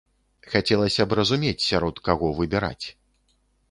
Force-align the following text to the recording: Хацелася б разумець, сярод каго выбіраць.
Хацелася 0.53 1.05
б 1.11 1.19
разумець, 1.21 1.67
сярод 1.69 1.95
каго 2.11 2.35
выбіраць. 2.43 2.85